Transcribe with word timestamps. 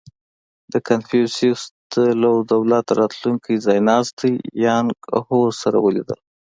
•کنفوسیوس 0.87 1.61
د 1.93 1.95
لو 2.21 2.33
دولت 2.53 2.85
راتلونکی 2.99 3.55
ځایناستی 3.65 4.33
یانګ 4.65 4.89
هو 5.27 5.39
سره 5.61 5.77
ولیدل. 5.85 6.19